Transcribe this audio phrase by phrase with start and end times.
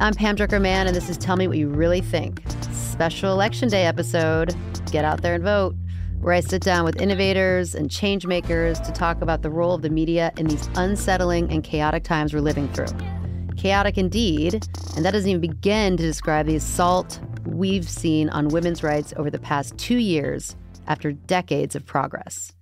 [0.00, 2.40] I'm Pam Drucker Mann, and this is Tell Me What You Really Think.
[2.70, 4.54] Special Election Day episode.
[4.92, 5.74] Get out there and vote,
[6.20, 9.82] where I sit down with innovators and change makers to talk about the role of
[9.82, 12.86] the media in these unsettling and chaotic times we're living through.
[13.56, 14.64] Chaotic indeed,
[14.94, 19.30] and that doesn't even begin to describe the assault we've seen on women's rights over
[19.30, 20.54] the past two years
[20.86, 22.52] after decades of progress.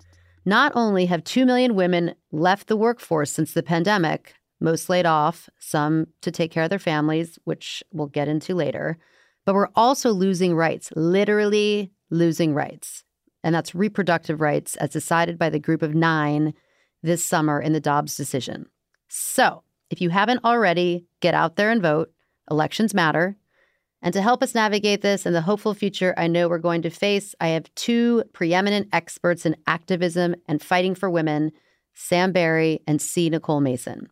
[0.46, 5.48] Not only have 2 million women left the workforce since the pandemic, most laid off,
[5.58, 8.98] some to take care of their families, which we'll get into later.
[9.44, 13.04] But we're also losing rights, literally losing rights.
[13.44, 16.54] And that's reproductive rights as decided by the group of nine
[17.02, 18.66] this summer in the Dobbs decision.
[19.08, 22.12] So if you haven't already, get out there and vote.
[22.50, 23.36] Elections matter.
[24.02, 26.90] And to help us navigate this and the hopeful future I know we're going to
[26.90, 31.52] face, I have two preeminent experts in activism and fighting for women
[31.94, 33.30] Sam Barry and C.
[33.30, 34.08] Nicole Mason.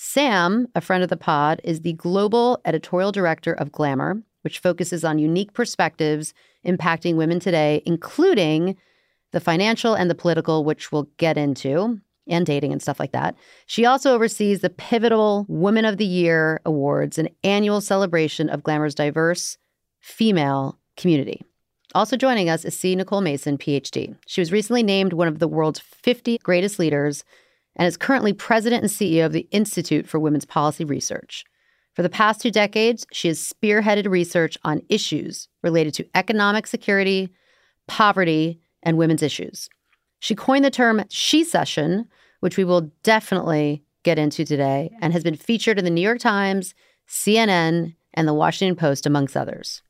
[0.00, 5.04] Sam, a friend of the pod, is the global editorial director of Glamour, which focuses
[5.04, 8.76] on unique perspectives impacting women today, including
[9.32, 13.34] the financial and the political, which we'll get into, and dating and stuff like that.
[13.66, 18.94] She also oversees the pivotal Woman of the Year Awards, an annual celebration of Glamour's
[18.94, 19.58] diverse
[19.98, 21.42] female community.
[21.92, 22.94] Also joining us is C.
[22.94, 24.16] Nicole Mason, PhD.
[24.28, 27.24] She was recently named one of the world's 50 greatest leaders
[27.78, 31.44] and is currently president and CEO of the Institute for Women's Policy Research.
[31.94, 37.30] For the past two decades, she has spearheaded research on issues related to economic security,
[37.86, 39.68] poverty, and women's issues.
[40.20, 42.06] She coined the term she-cession,
[42.40, 46.20] which we will definitely get into today, and has been featured in the New York
[46.20, 46.74] Times,
[47.08, 49.82] CNN, and the Washington Post, amongst others.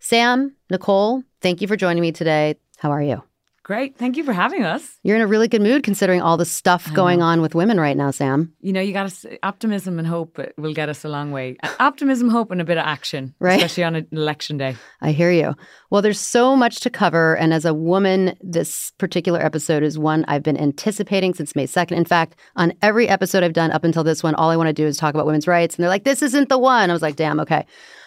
[0.00, 2.56] Sam, Nicole, thank you for joining me today.
[2.78, 3.22] How are you?
[3.64, 3.96] Great.
[3.96, 4.98] Thank you for having us.
[5.04, 7.96] You're in a really good mood considering all the stuff going on with women right
[7.96, 8.52] now, Sam.
[8.60, 11.56] You know, you got to optimism and hope uh, will get us a long way.
[11.62, 13.58] Uh, optimism, hope, and a bit of action, right?
[13.58, 14.74] Especially on an election day.
[15.00, 15.54] I hear you.
[15.90, 17.36] Well, there's so much to cover.
[17.36, 21.92] And as a woman, this particular episode is one I've been anticipating since May 2nd.
[21.92, 24.72] In fact, on every episode I've done up until this one, all I want to
[24.72, 25.76] do is talk about women's rights.
[25.76, 26.90] And they're like, this isn't the one.
[26.90, 27.64] I was like, damn, okay.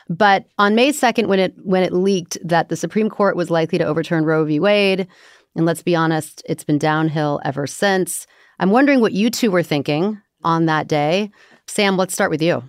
[0.09, 3.79] But on May 2nd, when it when it leaked that the Supreme Court was likely
[3.79, 4.59] to overturn Roe v.
[4.59, 5.07] Wade,
[5.55, 8.27] and let's be honest, it's been downhill ever since.
[8.59, 11.31] I'm wondering what you two were thinking on that day.
[11.67, 12.63] Sam, let's start with you.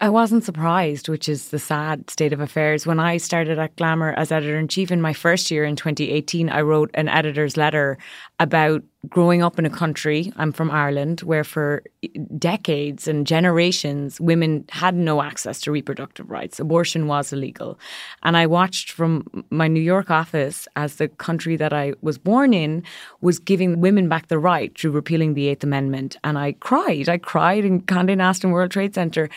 [0.00, 2.86] I wasn't surprised, which is the sad state of affairs.
[2.86, 6.50] When I started at Glamour as editor in chief in my first year in 2018,
[6.50, 7.96] I wrote an editor's letter
[8.40, 10.32] about growing up in a country.
[10.36, 11.82] I'm from Ireland, where for
[12.36, 16.60] decades and generations, women had no access to reproductive rights.
[16.60, 17.78] Abortion was illegal.
[18.22, 22.52] And I watched from my New York office as the country that I was born
[22.52, 22.84] in
[23.20, 26.16] was giving women back the right through repealing the Eighth Amendment.
[26.22, 27.08] And I cried.
[27.08, 29.28] I cried in Condé Nast and World Trade Center.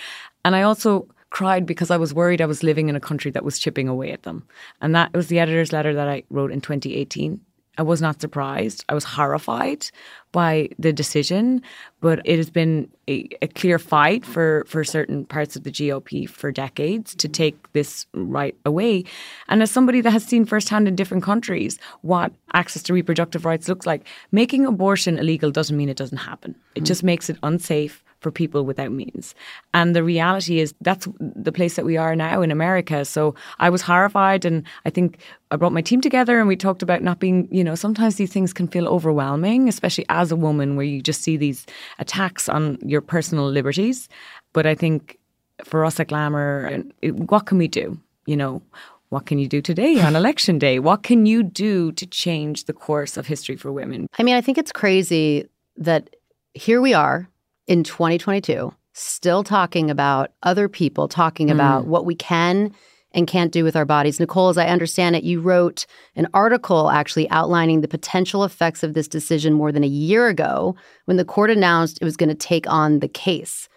[0.45, 3.45] And I also cried because I was worried I was living in a country that
[3.45, 4.45] was chipping away at them.
[4.81, 7.39] And that was the editor's letter that I wrote in 2018.
[7.77, 8.83] I was not surprised.
[8.89, 9.89] I was horrified
[10.33, 11.61] by the decision,
[12.01, 16.29] but it has been a, a, clear fight for, for certain parts of the GOP
[16.29, 19.05] for decades to take this right away.
[19.47, 23.69] And as somebody that has seen firsthand in different countries what access to reproductive rights
[23.69, 26.55] looks like, making abortion illegal doesn't mean it doesn't happen.
[26.75, 26.87] It mm.
[26.87, 29.35] just makes it unsafe for people without means.
[29.73, 33.03] And the reality is that's the place that we are now in America.
[33.03, 35.17] So I was horrified and I think
[35.49, 38.31] I brought my team together and we talked about not being, you know, sometimes these
[38.31, 41.65] things can feel overwhelming, especially as a woman where you just see these
[41.99, 44.07] attacks on your personal liberties.
[44.53, 45.17] But I think
[45.63, 47.99] for us at Glamour, what can we do?
[48.27, 48.61] You know,
[49.09, 50.79] what can you do today on election day?
[50.79, 54.07] What can you do to change the course of history for women?
[54.19, 56.15] I mean, I think it's crazy that
[56.53, 57.27] here we are
[57.71, 61.53] in 2022 still talking about other people, talking mm.
[61.53, 62.75] about what we can
[63.13, 64.19] and can't do with our bodies.
[64.19, 65.85] Nicole, as I understand it, you wrote
[66.17, 70.75] an article actually outlining the potential effects of this decision more than a year ago
[71.05, 73.69] when the court announced it was going to take on the case.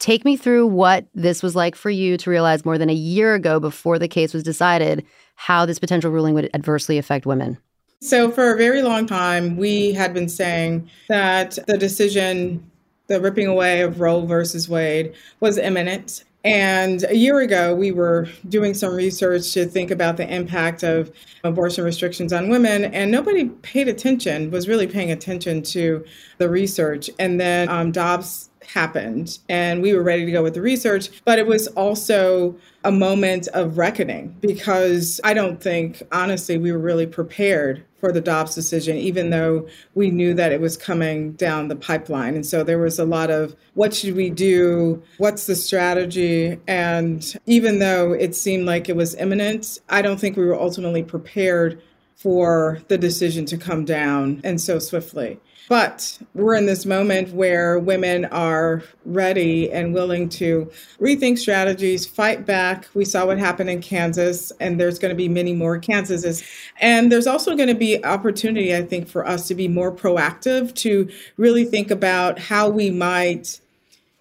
[0.00, 3.34] Take me through what this was like for you to realize more than a year
[3.34, 5.06] ago before the case was decided
[5.36, 7.58] how this potential ruling would adversely affect women.
[8.02, 12.70] So, for a very long time, we had been saying that the decision
[13.08, 16.24] the ripping away of Roe versus Wade was imminent.
[16.44, 21.10] And a year ago, we were doing some research to think about the impact of
[21.42, 26.04] abortion restrictions on women, and nobody paid attention, was really paying attention to
[26.38, 27.10] the research.
[27.18, 31.40] And then um, Dobbs happened, and we were ready to go with the research, but
[31.40, 37.06] it was also a moment of reckoning because I don't think, honestly, we were really
[37.06, 39.66] prepared for the Dobbs decision, even though
[39.96, 42.36] we knew that it was coming down the pipeline.
[42.36, 45.02] And so there was a lot of what should we do?
[45.18, 46.56] What's the strategy?
[46.68, 51.02] And even though it seemed like it was imminent, I don't think we were ultimately
[51.02, 51.82] prepared
[52.16, 55.38] for the decision to come down and so swiftly.
[55.68, 60.70] But we're in this moment where women are ready and willing to
[61.00, 62.88] rethink strategies, fight back.
[62.94, 66.44] We saw what happened in Kansas, and there's going to be many more Kansases.
[66.80, 70.72] And there's also going to be opportunity, I think, for us to be more proactive,
[70.76, 73.60] to really think about how we might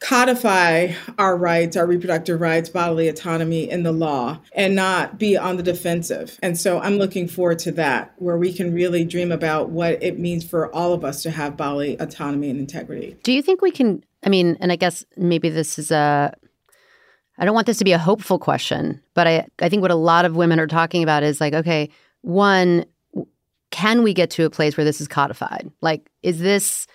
[0.02, 5.58] codify our rights, our reproductive rights, bodily autonomy in the law and not be on
[5.58, 6.38] the defensive.
[6.44, 10.20] And so I'm looking forward to that, where we can really dream about what it
[10.20, 13.18] means for all of us to have bodily autonomy and integrity.
[13.24, 14.04] Do you think we can?
[14.24, 16.36] I mean, and I guess maybe this is a.
[17.38, 19.96] I don't want this to be a hopeful question, but I, I think what a
[19.96, 21.90] lot of women are talking about is like, okay,
[22.22, 22.86] one,
[23.72, 25.70] can we get to a place where this is codified?
[25.82, 26.88] Like, is this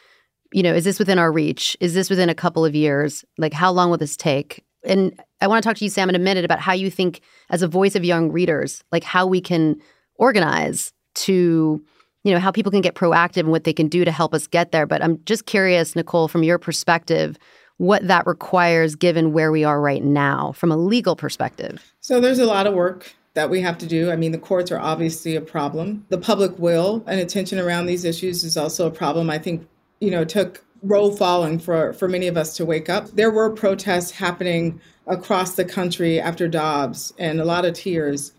[0.52, 1.76] you know, is this within our reach?
[1.80, 3.24] Is this within a couple of years?
[3.38, 4.64] Like, how long will this take?
[4.84, 7.20] And I want to talk to you, Sam, in a minute about how you think,
[7.50, 9.80] as a voice of young readers, like how we can
[10.16, 11.82] organize to,
[12.24, 14.46] you know, how people can get proactive and what they can do to help us
[14.46, 14.86] get there.
[14.86, 17.36] But I'm just curious, Nicole, from your perspective,
[17.76, 21.94] what that requires given where we are right now from a legal perspective.
[22.00, 24.10] So there's a lot of work that we have to do.
[24.10, 26.04] I mean, the courts are obviously a problem.
[26.08, 29.30] The public will and attention around these issues is also a problem.
[29.30, 29.66] I think
[30.00, 33.08] you know, took Roe falling for, for many of us to wake up.
[33.10, 38.32] There were protests happening across the country after Dobbs and a lot of tears.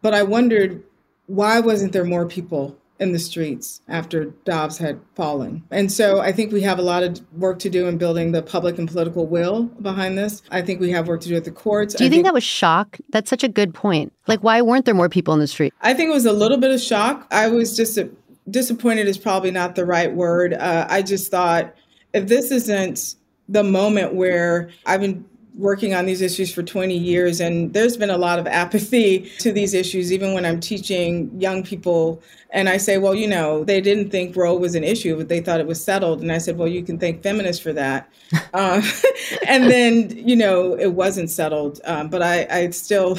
[0.00, 0.82] But I wondered
[1.26, 5.62] why wasn't there more people in the streets after Dobbs had fallen?
[5.70, 8.42] And so I think we have a lot of work to do in building the
[8.42, 10.42] public and political will behind this.
[10.50, 11.94] I think we have work to do at the courts.
[11.94, 12.98] Do you think, think, that was shock?
[13.10, 14.12] That's such a good point.
[14.26, 15.74] Like, why weren't there more people in the street?
[15.82, 17.26] I think it was a little bit of shock.
[17.30, 17.98] I was just
[18.50, 20.54] disappointed is probably not the right word.
[20.54, 21.74] Uh, I just thought
[22.12, 23.16] if this isn't
[23.48, 25.24] the moment where I've been
[25.54, 29.52] working on these issues for 20 years and there's been a lot of apathy to
[29.52, 33.80] these issues even when i'm teaching young people and i say well you know they
[33.80, 36.22] didn't think roe was an issue but they thought it was settled.
[36.22, 38.10] And i said well you can thank feminists for that.
[38.54, 38.80] Uh,
[39.46, 41.80] and then you know it wasn't settled.
[41.84, 43.18] Um, but i, I still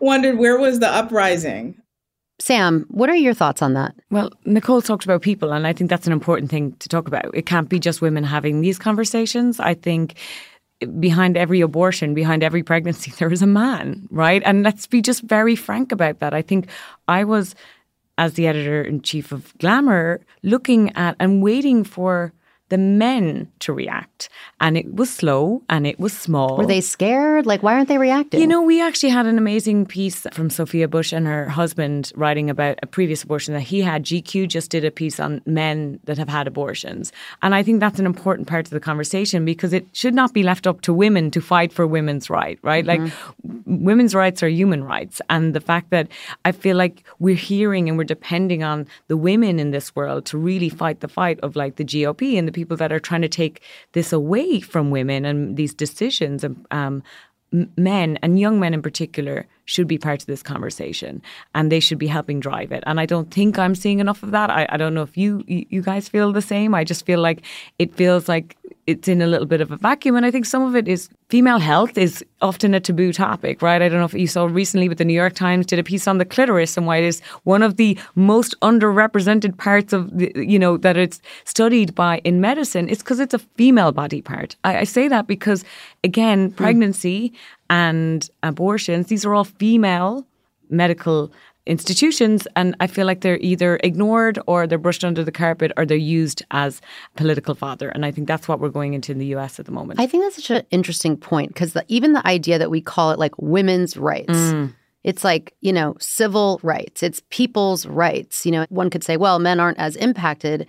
[0.00, 1.80] wondered where was the uprising
[2.38, 3.94] Sam, what are your thoughts on that?
[4.10, 7.34] Well, Nicole talked about people, and I think that's an important thing to talk about.
[7.34, 9.58] It can't be just women having these conversations.
[9.58, 10.16] I think
[11.00, 14.42] behind every abortion, behind every pregnancy, there is a man, right?
[14.44, 16.34] And let's be just very frank about that.
[16.34, 16.68] I think
[17.08, 17.54] I was,
[18.18, 22.32] as the editor in chief of Glamour, looking at and waiting for
[22.68, 24.28] the men to react.
[24.60, 26.56] And it was slow and it was small.
[26.56, 27.46] Were they scared?
[27.46, 28.40] Like, why aren't they reacting?
[28.40, 32.50] You know, we actually had an amazing piece from Sophia Bush and her husband writing
[32.50, 34.04] about a previous abortion that he had.
[34.04, 37.12] GQ just did a piece on men that have had abortions.
[37.42, 40.42] And I think that's an important part of the conversation because it should not be
[40.42, 42.84] left up to women to fight for women's right, right?
[42.84, 43.04] Mm-hmm.
[43.04, 43.12] Like,
[43.66, 45.20] women's rights are human rights.
[45.28, 46.08] And the fact that
[46.44, 50.38] I feel like we're hearing and we're depending on the women in this world to
[50.38, 53.28] really fight the fight of like the GOP and the people that are trying to
[53.28, 53.62] take
[53.92, 57.02] this away from women and these decisions, um,
[57.76, 61.20] men and young men in particular should be part of this conversation
[61.54, 64.30] and they should be helping drive it and i don't think i'm seeing enough of
[64.30, 67.20] that i, I don't know if you you guys feel the same i just feel
[67.20, 67.42] like
[67.78, 68.56] it feels like
[68.86, 70.16] it's in a little bit of a vacuum.
[70.16, 73.82] And I think some of it is female health is often a taboo topic, right?
[73.82, 76.06] I don't know if you saw recently, but the New York Times did a piece
[76.06, 80.32] on the clitoris and why it is one of the most underrepresented parts of the,
[80.36, 82.88] you know, that it's studied by in medicine.
[82.88, 84.54] It's because it's a female body part.
[84.62, 85.64] I, I say that because,
[86.04, 86.54] again, hmm.
[86.54, 87.36] pregnancy mm.
[87.70, 90.26] And abortions, these are all female
[90.68, 91.32] medical
[91.66, 95.84] institutions and I feel like they're either ignored or they're brushed under the carpet or
[95.84, 96.80] they're used as
[97.16, 99.72] political fodder and I think that's what we're going into in the US at the
[99.72, 99.98] moment.
[99.98, 103.18] I think that's such an interesting point because even the idea that we call it
[103.18, 104.72] like women's rights mm.
[105.06, 108.44] It's like, you know, civil rights, it's people's rights.
[108.44, 110.66] You know, one could say, well, men aren't as impacted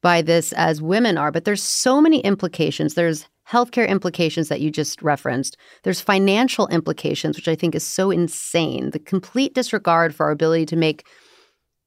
[0.00, 2.94] by this as women are, but there's so many implications.
[2.94, 5.56] There's healthcare implications that you just referenced.
[5.82, 8.90] There's financial implications, which I think is so insane.
[8.90, 11.06] The complete disregard for our ability to make,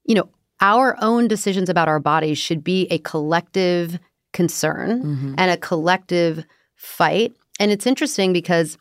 [0.05, 0.29] you know,
[0.59, 3.99] our own decisions about our bodies should be a collective
[4.33, 5.35] concern mm-hmm.
[5.37, 7.33] and a collective fight.
[7.59, 8.77] And it's interesting because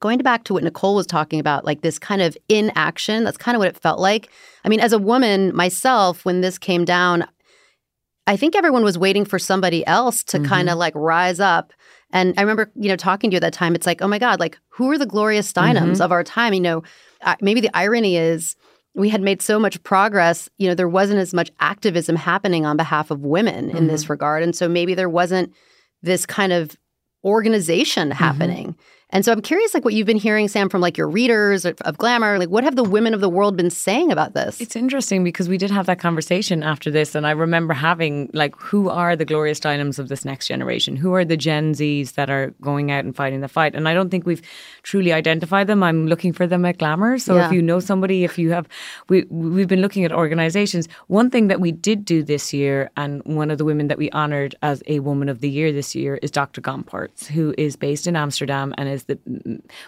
[0.00, 3.56] going back to what Nicole was talking about, like this kind of inaction, that's kind
[3.56, 4.28] of what it felt like.
[4.64, 7.26] I mean, as a woman myself, when this came down,
[8.26, 10.46] I think everyone was waiting for somebody else to mm-hmm.
[10.46, 11.72] kind of like rise up
[12.14, 13.74] and I remember, you know, talking to you at that time.
[13.74, 16.02] It's like, oh my God, like who are the Gloria Steinems mm-hmm.
[16.02, 16.54] of our time?
[16.54, 16.82] You know,
[17.42, 18.54] maybe the irony is
[18.94, 22.76] we had made so much progress, you know, there wasn't as much activism happening on
[22.76, 23.86] behalf of women in mm-hmm.
[23.88, 24.44] this regard.
[24.44, 25.52] And so maybe there wasn't
[26.02, 26.76] this kind of
[27.24, 28.18] organization mm-hmm.
[28.18, 28.68] happening.
[28.68, 28.80] Mm-hmm.
[29.10, 31.98] And so I'm curious, like what you've been hearing, Sam, from like your readers of,
[31.98, 32.38] Glamour.
[32.38, 34.60] Like, what have the women of the world been saying about this?
[34.60, 38.56] It's interesting because we did have that conversation after this, and I remember having like,
[38.56, 40.96] who are the Gloria Steinems of this next generation?
[40.96, 43.74] Who are the Gen Zs that are going out and fighting the fight?
[43.74, 44.42] And I don't think we've
[44.82, 45.82] truly identified them.
[45.82, 47.18] I'm looking for them at Glamour.
[47.18, 47.46] So yeah.
[47.46, 48.66] if you know somebody, if you have,
[49.08, 50.88] we we've been looking at organizations.
[51.06, 54.10] One thing that we did do this year, and one of the women that we
[54.10, 56.60] honoured as a Woman of the Year this year is Dr.
[56.60, 59.18] Gomperts, who is based in Amsterdam and is the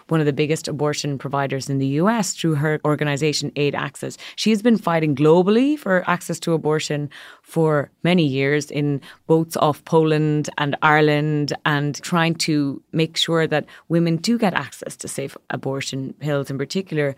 [0.09, 4.19] one of the biggest abortion providers in the US through her organization Aid Access.
[4.37, 7.09] She has been fighting globally for access to abortion
[7.43, 13.67] for many years in boats off Poland and Ireland and trying to make sure that
[13.89, 17.17] women do get access to safe abortion pills in particular.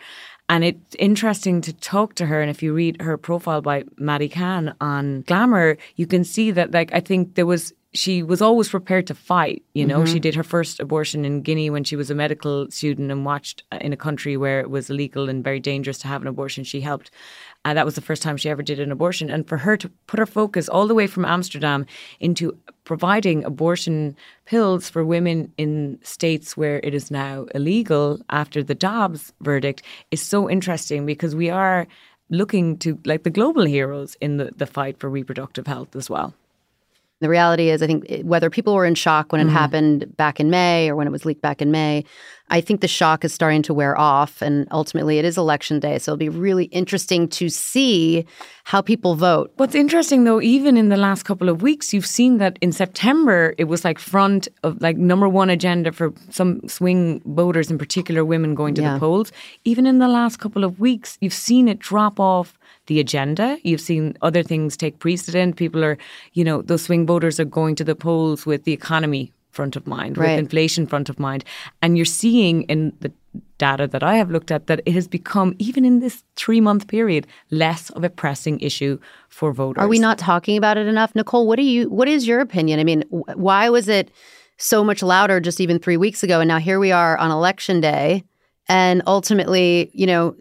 [0.49, 2.41] And it's interesting to talk to her.
[2.41, 6.71] And if you read her profile by Maddie Kahn on Glamour, you can see that,
[6.71, 9.65] like, I think there was she was always prepared to fight.
[9.75, 10.13] You know, mm-hmm.
[10.13, 13.65] she did her first abortion in Guinea when she was a medical student and watched
[13.73, 16.63] uh, in a country where it was illegal and very dangerous to have an abortion.
[16.63, 17.11] She helped.
[17.65, 19.31] And that was the first time she ever did an abortion.
[19.31, 21.87] And for her to put her focus all the way from Amsterdam
[22.21, 28.77] into providing abortion pills for women in states where it is now illegal after the
[28.77, 31.89] Dobbs verdict is so interesting because we are
[32.31, 36.33] looking to like the global heroes in the, the fight for reproductive health as well.
[37.21, 39.55] The reality is, I think whether people were in shock when it mm-hmm.
[39.55, 42.05] happened back in May or when it was leaked back in May,
[42.51, 44.43] I think the shock is starting to wear off.
[44.43, 45.99] And ultimately, it is election day.
[45.99, 48.27] So it'll be really interesting to see
[48.65, 49.53] how people vote.
[49.57, 53.55] What's interesting, though, even in the last couple of weeks, you've seen that in September,
[53.59, 58.25] it was like front of like number one agenda for some swing voters, in particular
[58.25, 58.95] women going to yeah.
[58.95, 59.33] the polls.
[59.65, 63.59] Even in the last couple of weeks, you've seen it drop off the agenda.
[63.63, 65.57] You've seen other things take precedent.
[65.57, 65.97] People are,
[66.33, 69.85] you know, those swing voters are going to the polls with the economy front of
[69.87, 70.31] mind, right.
[70.31, 71.45] with inflation front of mind.
[71.83, 73.11] And you're seeing in the
[73.59, 76.87] data that I have looked at that it has become, even in this three month
[76.87, 79.83] period, less of a pressing issue for voters.
[79.83, 81.13] Are we not talking about it enough?
[81.17, 82.79] Nicole, what do you what is your opinion?
[82.79, 84.13] I mean, why was it
[84.59, 86.41] so much louder just even three weeks ago?
[86.41, 88.23] And now here we are on election day.
[88.69, 90.37] And ultimately, you know,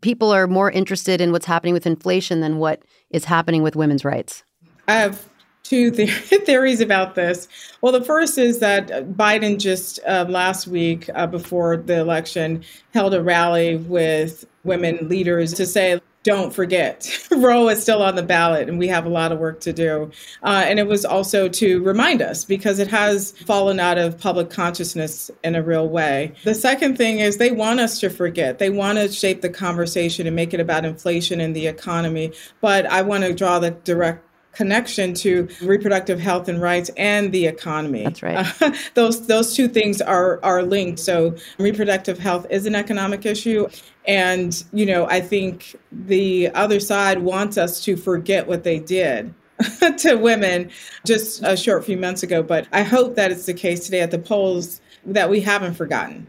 [0.00, 4.04] people are more interested in what's happening with inflation than what is happening with women's
[4.04, 4.44] rights?
[4.88, 5.28] I have
[5.68, 6.10] two th-
[6.46, 7.48] theories about this.
[7.80, 13.14] Well, the first is that Biden just uh, last week, uh, before the election, held
[13.14, 18.68] a rally with women leaders to say, don't forget, Roe is still on the ballot
[18.68, 20.10] and we have a lot of work to do.
[20.42, 24.50] Uh, and it was also to remind us because it has fallen out of public
[24.50, 26.32] consciousness in a real way.
[26.42, 28.58] The second thing is they want us to forget.
[28.58, 32.32] They want to shape the conversation and make it about inflation and the economy.
[32.60, 34.25] But I want to draw the direct
[34.56, 38.04] connection to reproductive health and rights and the economy.
[38.04, 38.62] That's right.
[38.62, 40.98] Uh, those those two things are are linked.
[40.98, 43.68] So reproductive health is an economic issue
[44.06, 49.34] and you know, I think the other side wants us to forget what they did.
[49.98, 50.70] to women
[51.06, 54.10] just a short few months ago, but I hope that it's the case today at
[54.10, 56.26] the polls that we haven't forgotten.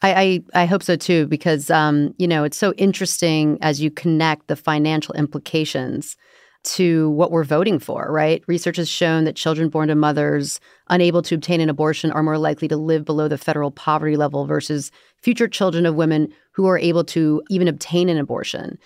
[0.00, 3.90] I, I, I hope so too, because um, you know it's so interesting as you
[3.90, 6.16] connect the financial implications
[6.64, 8.42] to what we're voting for, right?
[8.46, 12.38] Research has shown that children born to mothers unable to obtain an abortion are more
[12.38, 14.90] likely to live below the federal poverty level versus
[15.22, 18.78] future children of women who are able to even obtain an abortion.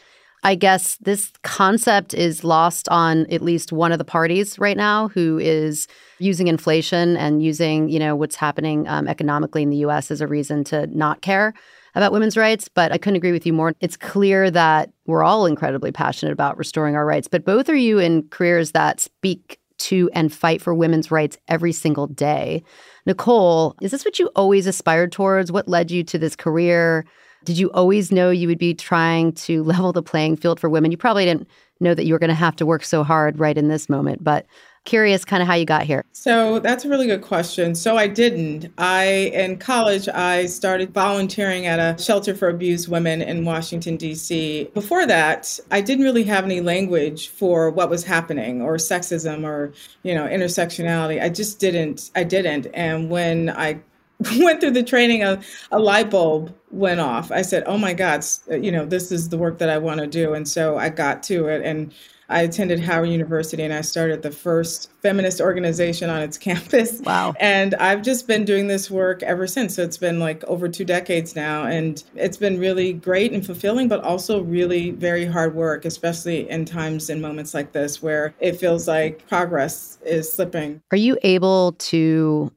[0.45, 5.09] I guess this concept is lost on at least one of the parties right now
[5.09, 10.11] who is using inflation and using, you know, what's happening um, economically in the US
[10.11, 11.55] as a reason to not care
[11.95, 13.73] about women's rights, but I couldn't agree with you more.
[13.81, 17.99] It's clear that we're all incredibly passionate about restoring our rights, but both are you
[17.99, 22.63] in careers that speak to and fight for women's rights every single day.
[23.07, 25.51] Nicole, is this what you always aspired towards?
[25.51, 27.05] What led you to this career?
[27.49, 30.91] Did you always know you would be trying to level the playing field for women?
[30.91, 31.49] You probably didn't
[31.81, 34.23] know that you were going to have to work so hard right in this moment,
[34.23, 34.45] but
[34.85, 36.05] curious kind of how you got here.
[36.13, 37.75] So that's a really good question.
[37.75, 38.71] So I didn't.
[38.77, 44.71] I in college I started volunteering at a shelter for abused women in Washington D.C.
[44.75, 49.73] Before that, I didn't really have any language for what was happening or sexism or,
[50.03, 51.23] you know, intersectionality.
[51.23, 52.67] I just didn't I didn't.
[52.75, 53.81] And when I
[54.39, 58.25] went through the training a, a light bulb went off i said oh my god
[58.51, 60.89] uh, you know this is the work that i want to do and so i
[60.89, 61.93] got to it and
[62.31, 67.01] I attended Howard University and I started the first feminist organization on its campus.
[67.01, 67.35] Wow.
[67.41, 69.77] And I've just been doing this work ever since.
[69.77, 71.65] So it's been like over two decades now.
[71.65, 76.67] And it's been really great and fulfilling, but also really very hard work, especially in
[76.67, 80.83] times and moments like this where it feels like progress is slipping.
[80.91, 82.53] Are you able to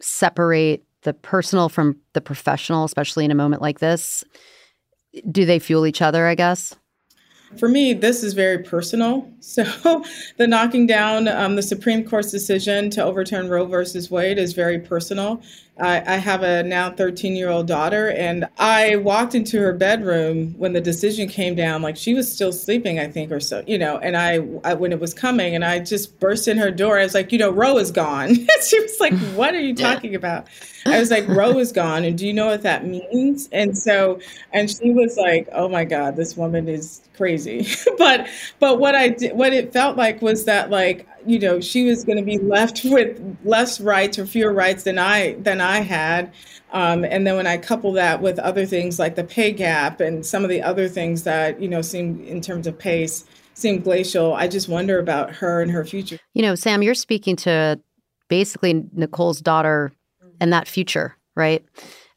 [0.00, 4.24] separate the personal from the professional, especially in a moment like this?
[5.30, 6.74] Do they fuel each other, I guess?
[7.58, 9.28] For me, this is very personal.
[9.42, 10.04] So,
[10.38, 14.78] the knocking down um, the Supreme Court's decision to overturn Roe versus Wade is very
[14.78, 15.42] personal.
[15.80, 20.54] I, I have a now 13 year old daughter, and I walked into her bedroom
[20.58, 21.80] when the decision came down.
[21.80, 23.96] Like she was still sleeping, I think, or so, you know.
[23.98, 26.98] And I, I when it was coming, and I just burst in her door.
[26.98, 28.34] I was like, you know, Roe is gone.
[28.66, 30.46] she was like, what are you talking about?
[30.84, 33.48] I was like, Roe is gone, and do you know what that means?
[33.50, 34.20] And so,
[34.52, 37.66] and she was like, oh my God, this woman is crazy.
[37.98, 41.84] but but what I did, what it felt like was that like you know she
[41.84, 45.80] was going to be left with less rights or fewer rights than I than I
[45.80, 46.32] had.
[46.72, 50.24] Um, and then when I couple that with other things like the pay gap and
[50.24, 53.24] some of the other things that you know seem in terms of pace
[53.54, 56.18] seem glacial, I just wonder about her and her future.
[56.34, 57.78] You know, Sam, you're speaking to
[58.28, 59.92] basically Nicole's daughter
[60.40, 61.64] and that future, right?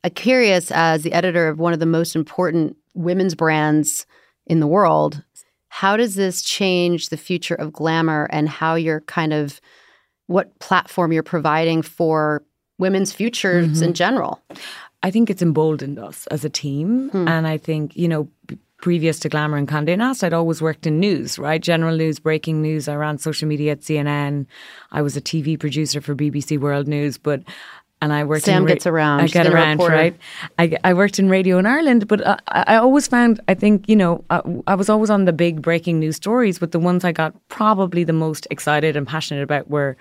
[0.04, 4.06] I'm curious, as the editor of one of the most important women's brands
[4.48, 5.24] in the world,
[5.76, 9.60] how does this change the future of glamour and how you're kind of
[10.28, 12.42] what platform you're providing for
[12.78, 13.84] women's futures mm-hmm.
[13.84, 14.42] in general?
[15.04, 17.10] I think it's emboldened us as a team.
[17.10, 17.28] Hmm.
[17.28, 18.30] And I think, you know,
[18.78, 21.62] previous to Glamour and Condé Nast, I'd always worked in news, right?
[21.62, 22.88] General news, breaking news.
[22.88, 24.46] I ran social media at CNN.
[24.94, 27.44] I was a TV producer for BBC World News, but
[28.02, 28.46] and I worked.
[28.46, 29.22] Sam in ra- gets around.
[29.22, 30.16] I get around, right?
[30.60, 33.96] I, I worked in radio in Ireland, but I, I always found I think you
[33.96, 37.12] know I, I, was always on the big breaking news stories, but the ones I
[37.12, 39.98] got probably the most excited and passionate about were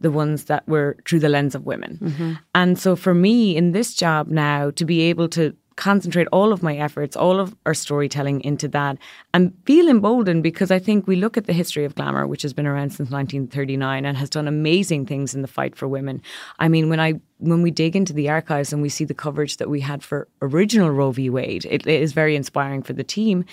[0.00, 1.98] the ones that were through the lens of women.
[2.00, 2.32] Mm-hmm.
[2.54, 6.62] And so for me in this job now to be able to concentrate all of
[6.62, 8.98] my efforts, all of our storytelling into that
[9.32, 12.52] and feel emboldened because I think we look at the history of glamour, which has
[12.52, 16.20] been around since 1939 and has done amazing things in the fight for women.
[16.58, 19.58] I mean, when I when we dig into the archives and we see the coverage
[19.58, 21.30] that we had for original Roe v.
[21.30, 23.44] Wade, it, it is very inspiring for the team.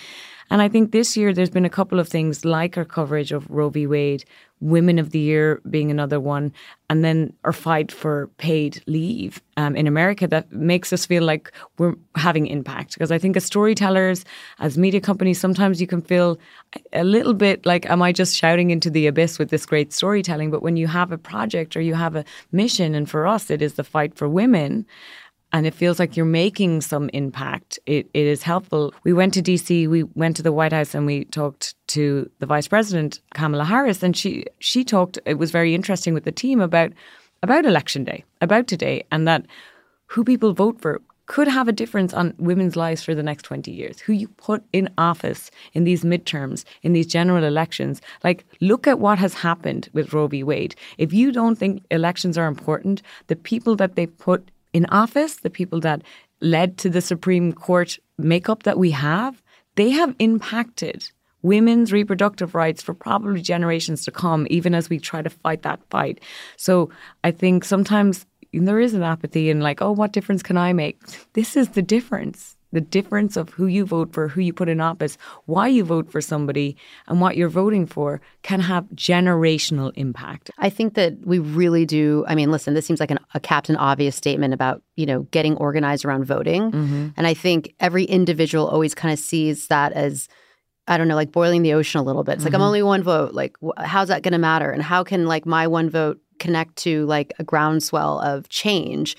[0.50, 3.48] And I think this year there's been a couple of things like our coverage of
[3.50, 3.86] Roe v.
[3.86, 4.24] Wade,
[4.60, 6.52] Women of the Year being another one,
[6.88, 11.52] and then our fight for paid leave um, in America that makes us feel like
[11.78, 12.94] we're having impact.
[12.94, 14.24] Because I think as storytellers,
[14.58, 16.38] as media companies, sometimes you can feel
[16.92, 20.50] a little bit like, am I just shouting into the abyss with this great storytelling?
[20.50, 23.60] But when you have a project or you have a mission, and for us, it
[23.60, 24.86] is the fight for women
[25.52, 27.78] and it feels like you're making some impact.
[27.86, 28.92] It, it is helpful.
[29.04, 32.46] We went to DC, we went to the White House, and we talked to the
[32.46, 35.18] Vice President Kamala Harris, and she she talked.
[35.24, 36.92] It was very interesting with the team about
[37.42, 39.46] about election day, about today, and that
[40.06, 43.70] who people vote for could have a difference on women's lives for the next 20
[43.70, 43.98] years.
[44.00, 48.00] Who you put in office in these midterms, in these general elections.
[48.22, 50.44] Like, look at what has happened with Roe v.
[50.44, 50.76] Wade.
[50.98, 55.48] If you don't think elections are important, the people that they put in office, the
[55.48, 56.02] people that
[56.42, 59.42] led to the Supreme Court makeup that we have,
[59.76, 61.08] they have impacted
[61.40, 65.80] women's reproductive rights for probably generations to come, even as we try to fight that
[65.88, 66.20] fight.
[66.58, 66.90] So
[67.24, 71.00] I think sometimes there is an apathy and like, oh, what difference can I make?
[71.32, 74.82] This is the difference the difference of who you vote for, who you put in
[74.82, 76.76] office, why you vote for somebody,
[77.08, 80.50] and what you're voting for can have generational impact.
[80.58, 82.24] I think that we really do.
[82.28, 85.56] I mean, listen, this seems like an, a Captain Obvious statement about, you know, getting
[85.56, 86.70] organized around voting.
[86.70, 87.08] Mm-hmm.
[87.16, 90.28] And I think every individual always kind of sees that as,
[90.86, 92.32] I don't know, like boiling the ocean a little bit.
[92.32, 92.52] It's mm-hmm.
[92.52, 92.66] like, I'm mm-hmm.
[92.66, 93.32] only one vote.
[93.32, 94.70] Like, wh- how's that going to matter?
[94.70, 99.16] And how can, like, my one vote connect to, like, a groundswell of change?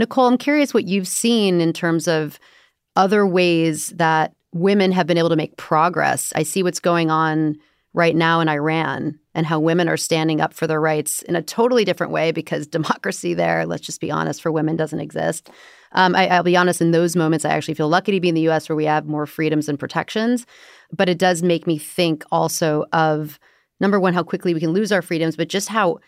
[0.00, 2.40] Nicole, I'm curious what you've seen in terms of
[2.96, 6.32] other ways that women have been able to make progress.
[6.34, 7.56] I see what's going on
[7.92, 11.42] right now in Iran and how women are standing up for their rights in a
[11.42, 15.50] totally different way because democracy there, let's just be honest, for women doesn't exist.
[15.92, 18.34] Um, I, will be honest, in those moments, I actually feel lucky to be in
[18.34, 20.46] the US where we have more freedoms and protections.
[20.90, 23.38] But it does make me think also of
[23.80, 25.98] number one, how quickly we can lose our freedoms, but just how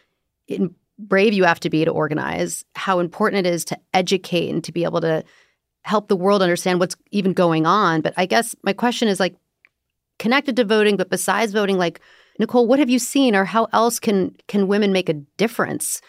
[0.49, 4.63] in, brave you have to be to organize, how important it is to educate and
[4.65, 5.25] to be able to
[5.83, 8.01] help the world understand what's even going on.
[8.01, 9.35] But I guess my question is like
[10.19, 12.01] connected to voting, but besides voting, like
[12.39, 16.01] Nicole, what have you seen, or how else can can women make a difference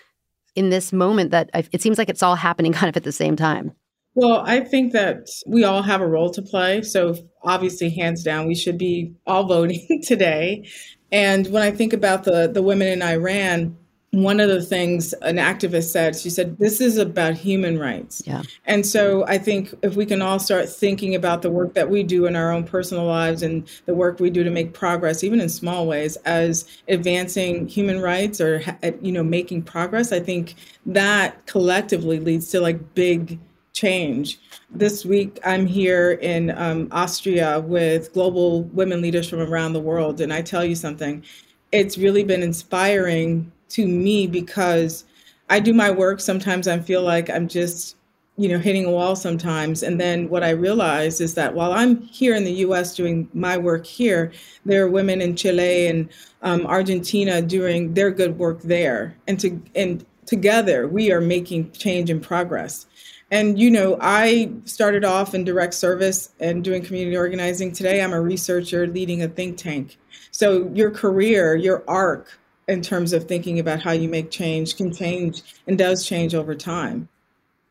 [0.55, 3.35] in this moment that it seems like it's all happening kind of at the same
[3.35, 3.73] time?
[4.15, 6.83] Well, I think that we all have a role to play.
[6.83, 10.69] So, obviously, hands down, we should be all voting today.
[11.11, 13.77] And when I think about the, the women in Iran,
[14.13, 18.21] one of the things an activist said, she said, this is about human rights.
[18.27, 18.43] Yeah.
[18.65, 22.03] And so I think if we can all start thinking about the work that we
[22.03, 25.41] do in our own personal lives and the work we do to make progress, even
[25.41, 28.63] in small ways, as advancing human rights or,
[29.01, 30.53] you know, making progress, I think
[30.85, 33.39] that collectively leads to like big
[33.73, 34.39] change.
[34.69, 40.21] This week, I'm here in um, Austria with global women leaders from around the world.
[40.21, 41.23] And I tell you something,
[41.71, 45.05] it's really been inspiring to me because
[45.49, 46.19] I do my work.
[46.19, 47.95] Sometimes I feel like I'm just,
[48.37, 49.83] you know, hitting a wall sometimes.
[49.83, 53.57] And then what I realize is that while I'm here in the US doing my
[53.57, 54.31] work here,
[54.65, 56.09] there are women in Chile and
[56.43, 59.15] um, Argentina doing their good work there.
[59.27, 62.85] And to and together we are making change and progress.
[63.31, 67.71] And you know, I started off in direct service and doing community organizing.
[67.71, 69.97] Today I'm a researcher leading a think tank.
[70.29, 74.93] So your career, your arc in terms of thinking about how you make change can
[74.93, 77.09] change and does change over time.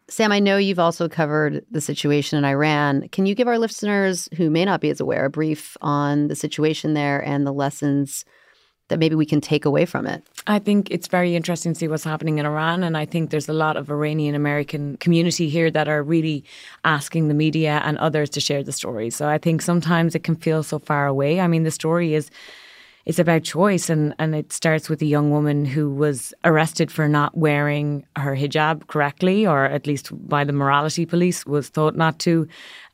[0.08, 3.08] Sam, I know you've also covered the situation in Iran.
[3.08, 6.36] Can you give our listeners who may not be as aware a brief on the
[6.36, 8.26] situation there and the lessons
[8.88, 10.22] that maybe we can take away from it?
[10.46, 12.82] I think it's very interesting to see what's happening in Iran.
[12.82, 16.44] And I think there's a lot of Iranian American community here that are really
[16.84, 19.08] asking the media and others to share the story.
[19.08, 21.40] So I think sometimes it can feel so far away.
[21.40, 22.30] I mean, the story is
[23.04, 27.08] it's about choice and, and it starts with a young woman who was arrested for
[27.08, 32.18] not wearing her hijab correctly or at least by the morality police was thought not
[32.20, 32.46] to.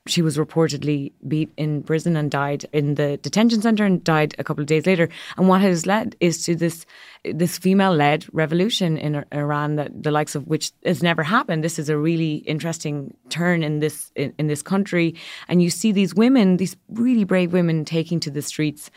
[0.07, 4.45] She was reportedly beat in prison and died in the detention center and died a
[4.45, 5.11] couple of days later.
[5.37, 6.87] And what has led is to this
[7.25, 11.63] this female led revolution in Iran that the likes of which has never happened.
[11.63, 15.15] This is a really interesting turn in this in, in this country.
[15.47, 18.91] And you see these women these really brave women taking to the streets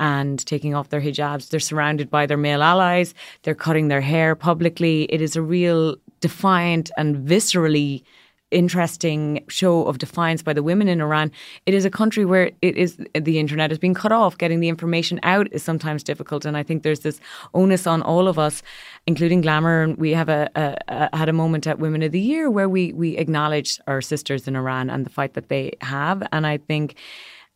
[0.00, 1.48] and taking off their hijabs.
[1.48, 3.14] They're surrounded by their male allies.
[3.42, 5.04] They're cutting their hair publicly.
[5.04, 8.02] It is a real defiant and viscerally
[8.50, 11.32] interesting show of defiance by the women in Iran.
[11.66, 14.38] It is a country where it is the internet is being cut off.
[14.38, 17.20] Getting the information out is sometimes difficult, and I think there's this
[17.52, 18.62] onus on all of us,
[19.06, 19.82] including Glamour.
[19.82, 22.68] And we have a, a, a had a moment at Women of the Year where
[22.68, 26.58] we we acknowledged our sisters in Iran and the fight that they have, and I
[26.58, 26.94] think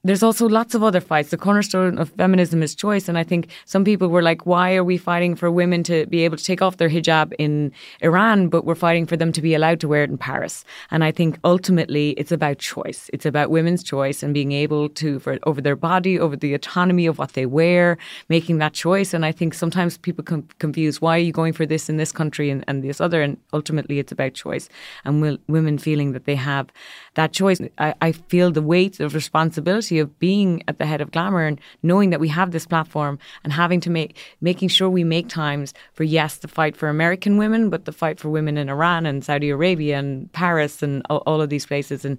[0.05, 1.31] there's also lots of other fights.
[1.31, 3.09] The cornerstone of feminism is choice.
[3.09, 6.25] And I think some people were like, why are we fighting for women to be
[6.25, 9.55] able to take off their hijab in Iran, but we're fighting for them to be
[9.55, 10.65] allowed to wear it in Paris?
[10.93, 13.11] And I think ultimately it's about choice.
[13.13, 17.07] It's about women's choice and being able to, for over their body, over the autonomy
[17.07, 19.13] of what they wear, making that choice.
[19.13, 20.25] And I think sometimes people
[20.61, 23.21] confuse why are you going for this in this country and, and this other?
[23.21, 24.69] And ultimately it's about choice
[25.05, 26.69] and will, women feeling that they have
[27.15, 27.61] that choice.
[27.79, 31.59] I, I feel the weight of responsibility of being at the head of Glamour and
[31.83, 35.73] knowing that we have this platform and having to make making sure we make times
[35.95, 39.25] for yes the fight for American women, but the fight for women in Iran and
[39.25, 42.19] Saudi Arabia and Paris and all, all of these places and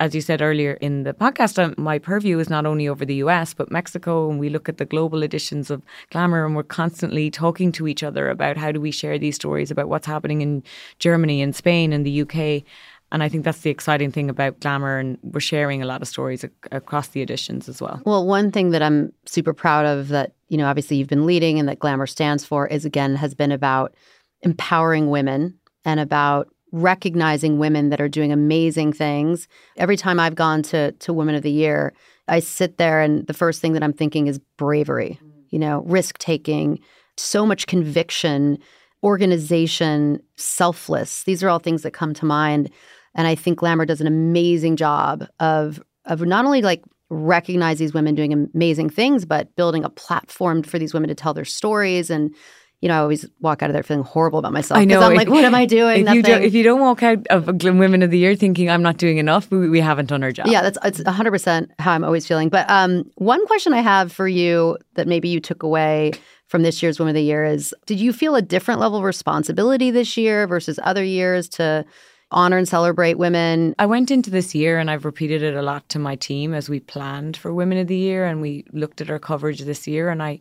[0.00, 3.16] as you said earlier in the podcast, um, my purview is not only over the
[3.16, 4.30] US, but Mexico.
[4.30, 8.02] And we look at the global editions of Glamour and we're constantly talking to each
[8.02, 10.62] other about how do we share these stories about what's happening in
[10.98, 12.64] Germany and Spain and the UK.
[13.10, 16.08] And I think that's the exciting thing about Glamour, and we're sharing a lot of
[16.08, 18.02] stories ac- across the editions as well.
[18.04, 21.58] Well, one thing that I'm super proud of that, you know, obviously you've been leading
[21.58, 23.94] and that Glamour stands for is again, has been about
[24.42, 29.48] empowering women and about recognizing women that are doing amazing things.
[29.78, 31.94] Every time I've gone to, to Women of the Year,
[32.28, 35.44] I sit there and the first thing that I'm thinking is bravery, mm.
[35.48, 36.78] you know, risk taking,
[37.16, 38.58] so much conviction,
[39.02, 41.24] organization, selfless.
[41.24, 42.70] These are all things that come to mind
[43.18, 47.92] and I think Glamour does an amazing job of of not only like recognize these
[47.92, 52.08] women doing amazing things, but building a platform for these women to tell their stories.
[52.10, 52.34] And
[52.80, 54.78] you know, I always walk out of there feeling horrible about myself.
[54.78, 55.00] I know.
[55.00, 56.06] I'm if, like, what am I doing?
[56.06, 58.82] If you, don't, if you don't walk out of Women of the Year thinking I'm
[58.82, 60.46] not doing enough, we, we haven't done our job.
[60.46, 62.50] Yeah, that's it's 100 percent how I'm always feeling.
[62.50, 66.12] But um, one question I have for you that maybe you took away
[66.46, 69.04] from this year's Women of the Year is: Did you feel a different level of
[69.04, 71.84] responsibility this year versus other years to
[72.30, 73.74] honor and celebrate women.
[73.78, 76.68] I went into this year and I've repeated it a lot to my team as
[76.68, 80.10] we planned for Women of the Year and we looked at our coverage this year
[80.10, 80.40] and I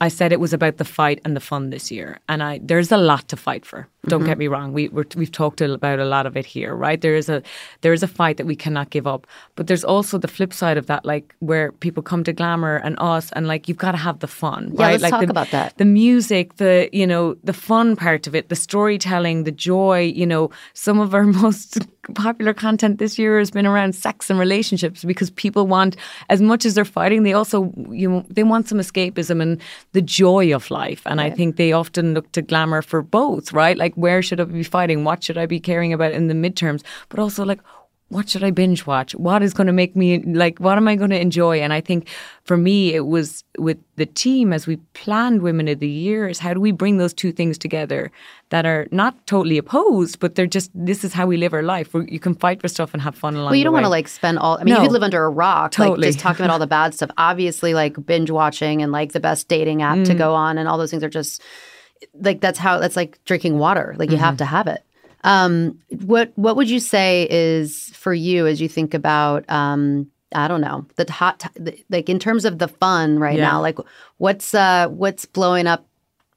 [0.00, 2.18] I said it was about the fight and the fun this year.
[2.28, 3.88] And I there's a lot to fight for.
[4.08, 4.26] Don't Mm-hmm.
[4.28, 4.72] get me wrong.
[4.72, 7.00] We we're, we've talked about a lot of it here, right?
[7.00, 7.40] There is a
[7.82, 10.76] there is a fight that we cannot give up, but there's also the flip side
[10.76, 13.98] of that, like where people come to glamour and us, and like you've got to
[13.98, 14.90] have the fun, Yeah, right?
[15.00, 15.78] let's like talk the, about that.
[15.78, 20.00] The music, the you know the fun part of it, the storytelling, the joy.
[20.00, 21.78] You know, some of our most
[22.14, 25.94] popular content this year has been around sex and relationships because people want
[26.28, 29.60] as much as they're fighting, they also you know they want some escapism and
[29.92, 33.76] the joy of life, and I think they often look to glamour for both, right?
[33.78, 35.04] Like where should I be fighting?
[35.04, 36.82] What should I be caring about in the midterms?
[37.08, 37.60] But also like
[38.12, 39.14] what should I binge watch?
[39.14, 41.62] What is going to make me like, what am I going to enjoy?
[41.62, 42.08] And I think
[42.44, 46.38] for me, it was with the team as we planned Women of the Year is
[46.38, 48.12] how do we bring those two things together
[48.50, 51.94] that are not totally opposed, but they're just, this is how we live our life.
[51.94, 53.90] Where you can fight for stuff and have fun along Well, you don't want to
[53.90, 54.58] like spend all.
[54.58, 56.08] I mean, you could live under a rock, like Totally.
[56.08, 57.10] just talking about all the bad stuff.
[57.16, 60.04] Obviously, like binge watching and like the best dating app Mm.
[60.04, 61.40] to go on, and all those things are just
[62.14, 63.94] like that's how that's like drinking water.
[63.98, 64.24] Like you Mm-hmm.
[64.24, 64.84] have to have it.
[65.24, 69.48] Um, what what would you say is for you as you think about?
[69.48, 73.36] Um, I don't know the hot t- the, like in terms of the fun right
[73.38, 73.50] Yeah.
[73.50, 73.60] now.
[73.60, 73.78] Like
[74.18, 75.86] what's uh what's blowing up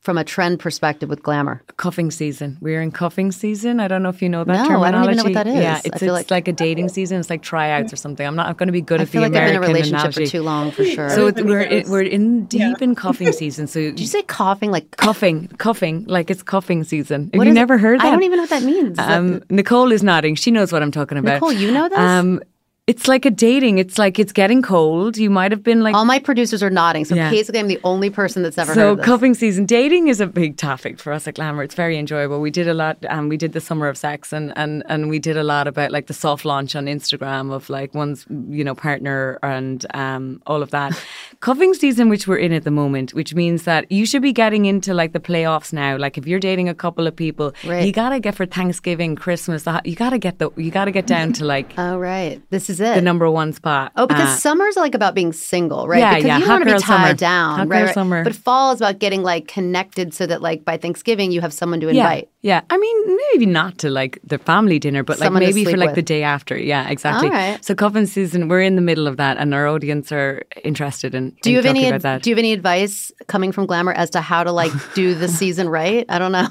[0.06, 1.62] from a trend perspective with glamour?
[1.78, 2.58] cuffing season.
[2.62, 3.80] We're in cuffing season.
[3.80, 4.88] I don't know if you know that No, terminology.
[4.88, 5.56] I don't even know what that is.
[5.56, 7.20] Yeah, I it's, feel it's like- like, a dating season.
[7.20, 8.26] It's like tryouts or something.
[8.26, 9.58] I'm not going to be good I at feel the like I've been in a
[9.58, 10.26] American relationship analogy.
[10.26, 11.10] for too long for sure.
[11.10, 13.68] So it's, we're in, we're in deep in cuffing season.
[13.68, 17.26] So Did you say coughing like cuffing, cuffing, like it's cuffing season.
[17.26, 17.60] Have What you is it?
[17.60, 18.06] never heard that?
[18.06, 18.92] I don't even know what that means.
[18.92, 20.36] Is that- Um, Nicole is nodding.
[20.36, 21.34] She knows what I'm talking about.
[21.36, 21.98] Nicole, you know this?
[21.98, 22.42] Um,
[22.88, 23.80] it's like a dating.
[23.80, 25.18] It's like it's getting cold.
[25.18, 25.96] You might have been like.
[25.96, 27.32] All my producers are nodding, so Yeah.
[27.32, 30.56] basically I'm the only person that's ever heard so cuffing season dating is a big
[30.58, 33.54] topic for us at glamour it's very enjoyable we did a lot um, we did
[33.54, 36.46] the summer of sex and, and and we did a lot about like the soft
[36.46, 40.92] launch on instagram of like one's you know partner and um, all of that
[41.40, 44.66] cuffing season which we're in at the moment which means that you should be getting
[44.66, 47.86] into like the playoffs now like if you're dating a couple of people Right.
[47.86, 51.46] you gotta get for thanksgiving christmas you gotta get the you gotta get down to
[51.46, 52.96] like Oh right, this is it.
[52.96, 56.00] the number one spot Oh, because Uh, summer's like about being single, right?
[56.00, 57.14] Yeah, because yeah, you don't want to be tied summer.
[57.14, 58.24] down, Hot right, summer.
[58.24, 61.80] But fall is about getting like connected, so that like by Thanksgiving you have someone
[61.82, 62.30] to invite.
[62.42, 65.78] Yeah, I mean, maybe not to like the family dinner, but like Someone maybe for
[65.78, 65.96] like with.
[65.96, 66.56] the day after.
[66.56, 67.30] Yeah, exactly.
[67.30, 67.64] Right.
[67.66, 71.36] So cuffing season, we're in the middle of that, and our audience are interested in.
[71.42, 71.80] Do you in have any?
[71.82, 72.22] talking about that.
[72.22, 75.28] Do you have any advice coming from Glamour as to how to like do the
[75.42, 76.06] season right?
[76.08, 76.48] I don't know.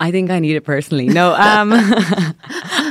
[0.00, 1.06] I think I need it personally.
[1.08, 1.72] No, um,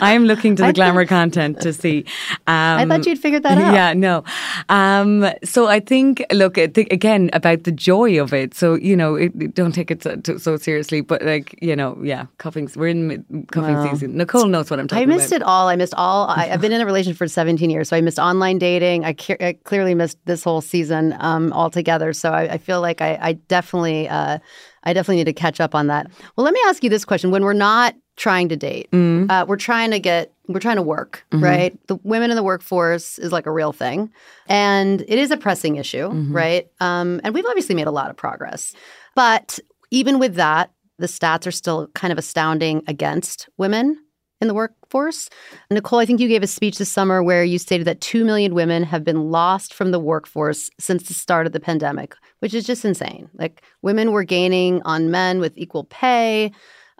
[0.01, 2.05] I am looking to the glamour content to see.
[2.45, 3.73] Um, I thought you'd figured that out.
[3.73, 4.23] Yeah, no.
[4.69, 8.53] Um, so I think, look, I think, again, about the joy of it.
[8.53, 12.25] So, you know, it, don't take it so, so seriously, but like, you know, yeah,
[12.37, 14.17] cuffing, we're in cuffing season.
[14.17, 15.41] Nicole knows what I'm talking I missed about.
[15.41, 15.67] it all.
[15.67, 16.27] I missed all.
[16.27, 19.05] I, I've been in a relationship for 17 years, so I missed online dating.
[19.05, 22.13] I, ca- I clearly missed this whole season um, altogether.
[22.13, 24.39] So I, I feel like I, I definitely, uh,
[24.83, 26.07] I definitely need to catch up on that.
[26.35, 29.29] Well, let me ask you this question: When we're not trying to date, Mm-hmm.
[29.29, 31.77] uh, we're trying to get, we're trying to work, right?
[31.87, 34.11] The women in the workforce is like a real thing,
[34.47, 36.35] and it is a pressing issue, Mm-hmm.
[36.35, 36.67] right?
[36.79, 38.73] Um, and we've obviously made a lot of progress,
[39.15, 39.59] but
[39.91, 43.97] even with that, the stats are still kind of astounding against women
[44.41, 45.29] in the workforce.
[45.71, 48.53] Nicole, I think you gave a speech this summer where you stated that 2 million
[48.53, 52.65] women have been lost from the workforce since the start of the pandemic, which is
[52.65, 53.29] just insane.
[53.33, 56.51] Like women were gaining on men with equal pay,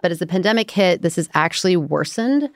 [0.02, 2.50] but as the pandemic hit, this has actually worsened.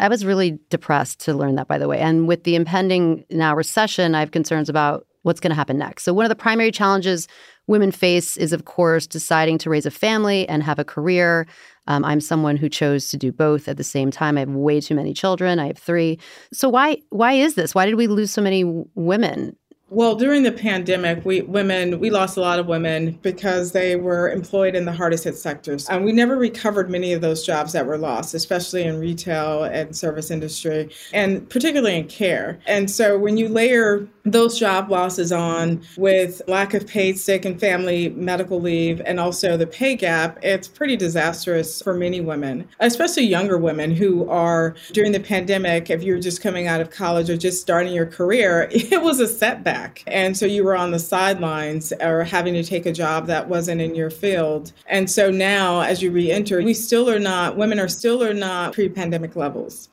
[0.00, 1.98] I was really depressed to learn that, by the way.
[1.98, 6.04] And with the impending now recession, I have concerns about what's going to happen next.
[6.04, 7.28] So, one of the primary challenges
[7.68, 11.46] women face is, of course, deciding to raise a family and have a career.
[11.86, 14.36] Um, I'm someone who chose to do both at the same time.
[14.36, 15.58] I have way too many children.
[15.58, 16.18] I have three.
[16.52, 17.74] So, why why is this?
[17.74, 19.56] Why did we lose so many women?
[19.92, 24.30] Well, during the pandemic, we women we lost a lot of women because they were
[24.30, 27.84] employed in the hardest hit sectors, and we never recovered many of those jobs that
[27.84, 32.58] were lost, especially in retail and service industry, and particularly in care.
[32.66, 37.58] And so, when you layer those job losses on with lack of paid sick and
[37.58, 43.24] family medical leave, and also the pay gap, it's pretty disastrous for many women, especially
[43.24, 45.90] younger women who are during the pandemic.
[45.90, 49.26] If you're just coming out of college or just starting your career, it was a
[49.26, 50.04] setback.
[50.06, 53.80] And so you were on the sidelines or having to take a job that wasn't
[53.80, 54.72] in your field.
[54.86, 58.34] And so now, as you re enter, we still are not, women are still are
[58.34, 59.88] not pre pandemic levels.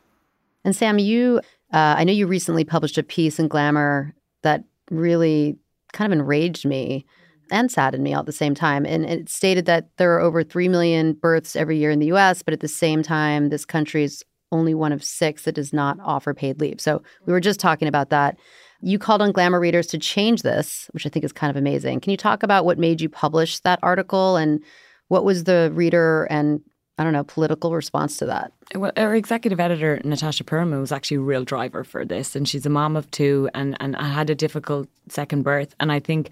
[0.63, 1.39] And Sam, you,
[1.71, 4.13] uh, I know you recently published a piece in Glamour
[4.43, 5.57] that really
[5.93, 7.55] kind of enraged me mm-hmm.
[7.55, 8.85] and saddened me all at the same time.
[8.85, 12.41] And it stated that there are over 3 million births every year in the US,
[12.43, 15.97] but at the same time, this country is only one of six that does not
[16.03, 16.81] offer paid leave.
[16.81, 17.43] So we were mm-hmm.
[17.43, 18.37] just talking about that.
[18.81, 21.99] You called on Glamour readers to change this, which I think is kind of amazing.
[21.99, 24.63] Can you talk about what made you publish that article and
[25.09, 26.61] what was the reader and
[26.99, 28.51] I don't know, political response to that?
[28.75, 32.35] Well, our executive editor, Natasha Pearlman, was actually a real driver for this.
[32.35, 35.73] And she's a mom of two and, and had a difficult second birth.
[35.79, 36.31] And I think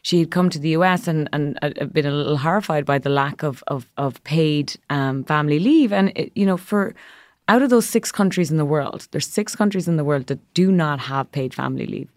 [0.00, 3.10] she had come to the US and, and uh, been a little horrified by the
[3.10, 5.92] lack of, of, of paid um, family leave.
[5.92, 6.94] And, it, you know, for
[7.48, 10.54] out of those six countries in the world, there's six countries in the world that
[10.54, 12.10] do not have paid family leave.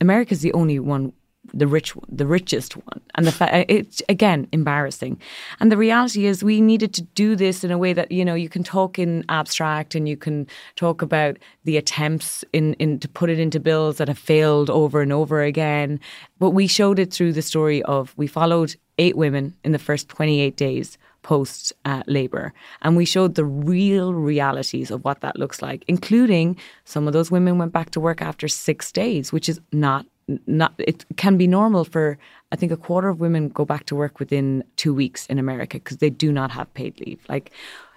[0.00, 1.12] America is the only one
[1.52, 5.20] the rich, the richest one, and the fa- it's again embarrassing.
[5.60, 8.34] And the reality is, we needed to do this in a way that you know
[8.34, 13.08] you can talk in abstract and you can talk about the attempts in, in to
[13.08, 16.00] put it into bills that have failed over and over again.
[16.38, 20.08] But we showed it through the story of we followed eight women in the first
[20.08, 22.52] twenty eight days post uh, labour.
[22.82, 27.30] And we showed the real realities of what that looks like, including some of those
[27.30, 30.04] women went back to work after six days, which is not
[30.46, 32.18] not it can be normal for
[32.52, 35.78] I think a quarter of women go back to work within two weeks in America
[35.78, 37.20] because they do not have paid leave.
[37.28, 37.52] Like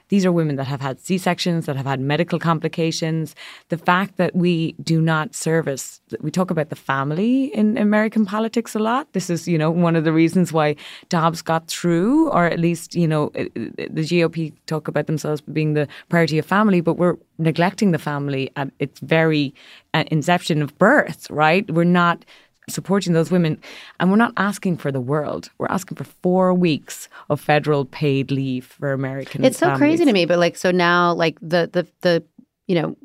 [0.09, 3.35] these are women that have had C sections, that have had medical complications.
[3.69, 8.75] The fact that we do not service, we talk about the family in American politics
[8.75, 9.11] a lot.
[9.13, 10.75] This is, you know, one of the reasons why
[11.09, 15.87] Dobbs got through, or at least, you know, the GOP talk about themselves being the
[16.09, 19.53] priority of family, but we're neglecting the family at its very
[19.93, 21.69] uh, inception of birth, right?
[21.69, 22.25] We're not
[22.69, 23.59] supporting those women.
[23.99, 25.49] And we're not asking for the world.
[25.57, 29.43] We're asking for four weeks of federal paid leave for American.
[29.43, 29.79] It's so families.
[29.79, 30.25] crazy to me.
[30.25, 32.23] But like, so now, like the the the
[32.67, 32.97] you know,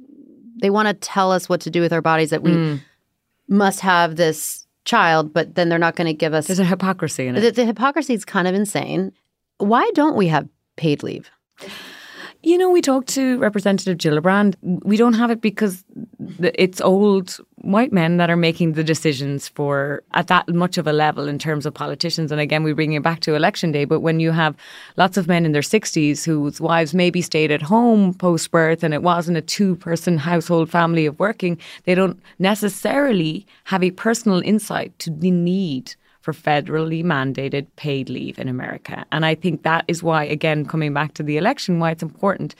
[0.61, 2.81] they want to tell us what to do with our bodies that we mm.
[3.48, 6.48] must have this child, but then they're not going to give us.
[6.48, 7.40] There's a hypocrisy in it.
[7.40, 9.12] The, the hypocrisy is kind of insane.
[9.59, 11.31] Why don't we have paid leave?
[12.44, 14.57] You know, we talked to Representative Gillibrand.
[14.62, 15.85] We don't have it because
[16.40, 20.92] it's old white men that are making the decisions for at that much of a
[20.92, 22.33] level in terms of politicians.
[22.33, 23.85] And again, we bring it back to election day.
[23.85, 24.57] But when you have
[24.96, 28.92] lots of men in their 60s whose wives maybe stayed at home post birth and
[28.92, 34.40] it wasn't a two person household family of working, they don't necessarily have a personal
[34.40, 39.05] insight to the need for federally mandated paid leave in America.
[39.13, 42.55] And I think that is why, again, coming back to the election, why it's important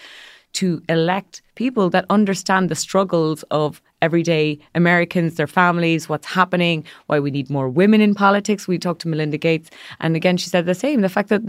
[0.55, 7.18] to elect people that understand the struggles of everyday Americans, their families, what's happening, why
[7.20, 8.68] we need more women in politics.
[8.68, 9.70] We talked to Melinda Gates,
[10.01, 11.42] and again, she said the same the fact that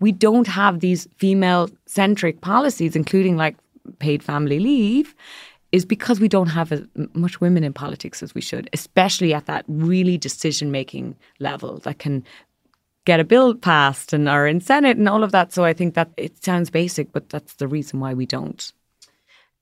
[0.00, 3.56] we don't have these female centric policies, including like
[3.98, 5.14] paid family leave,
[5.76, 9.44] is because we don't have as much women in politics as we should, especially at
[9.44, 12.24] that really decision making level that can
[13.04, 15.52] get a bill passed and are in Senate and all of that.
[15.52, 18.72] So I think that it sounds basic, but that's the reason why we don't.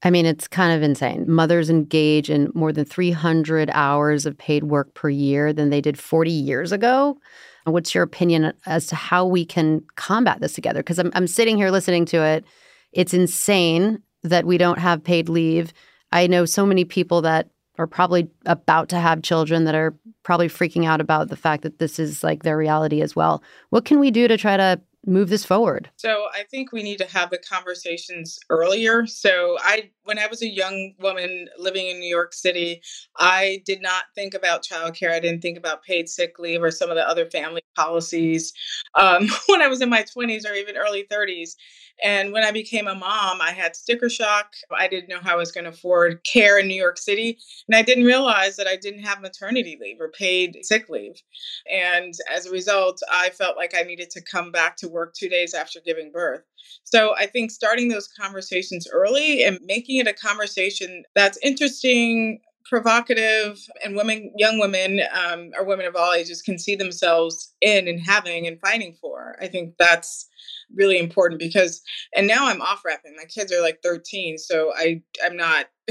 [0.05, 1.24] I mean, it's kind of insane.
[1.27, 5.98] Mothers engage in more than 300 hours of paid work per year than they did
[5.98, 7.18] 40 years ago.
[7.64, 10.81] What's your opinion as to how we can combat this together?
[10.81, 12.44] Because I'm, I'm sitting here listening to it.
[12.92, 15.72] It's insane that we don't have paid leave
[16.14, 20.48] I know so many people that are probably about to have children that are probably
[20.48, 23.42] freaking out about the fact that this is like their reality as well.
[23.70, 25.90] What can we do to try to move this forward?
[25.96, 29.07] So I think we need to have the conversations earlier.
[29.07, 32.83] So I when I was a young woman living in New York City,
[33.17, 35.12] I did not think about childcare.
[35.12, 38.53] I didn't think about paid sick leave or some of the other family policies
[38.95, 41.53] um, when I was in my 20s or even early 30s.
[42.03, 44.55] And when I became a mom, I had sticker shock.
[44.77, 47.38] I didn't know how I was going to afford care in New York City.
[47.69, 51.23] And I didn't realize that I didn't have maternity leave or paid sick leave.
[51.71, 55.29] And as a result, I felt like I needed to come back to work two
[55.29, 56.43] days after giving birth.
[56.85, 63.61] So I think starting those conversations early and making it a conversation that's interesting, provocative
[63.85, 68.00] and women young women um, or women of all ages can see themselves in and
[68.00, 70.27] having and fighting for i think that's
[70.74, 71.83] really important because
[72.16, 75.66] and now i'm off wrapping my kids are like 13 so i i'm not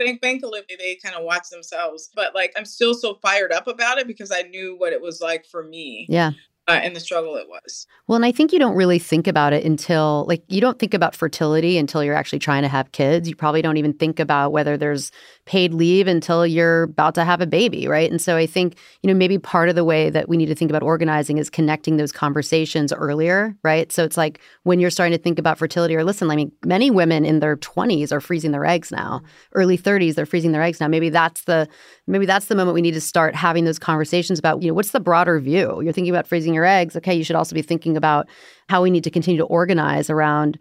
[0.00, 3.98] thank thankfully they kind of watch themselves but like i'm still so fired up about
[3.98, 6.06] it because i knew what it was like for me.
[6.08, 6.32] Yeah
[6.68, 7.86] uh, and the struggle it was.
[8.06, 10.94] Well, and I think you don't really think about it until, like, you don't think
[10.94, 13.28] about fertility until you're actually trying to have kids.
[13.28, 15.10] You probably don't even think about whether there's
[15.44, 18.08] paid leave until you're about to have a baby, right?
[18.08, 20.54] And so I think, you know, maybe part of the way that we need to
[20.54, 23.90] think about organizing is connecting those conversations earlier, right?
[23.90, 26.92] So it's like when you're starting to think about fertility or listen, I mean, many
[26.92, 29.18] women in their 20s are freezing their eggs now.
[29.18, 29.26] Mm-hmm.
[29.54, 30.86] Early 30s, they're freezing their eggs now.
[30.86, 31.68] Maybe that's the
[32.06, 34.90] maybe that's the moment we need to start having those conversations about, you know, what's
[34.90, 35.80] the broader view?
[35.82, 36.94] You're thinking about freezing your eggs.
[36.94, 38.28] Okay, you should also be thinking about
[38.68, 40.58] how we need to continue to organize around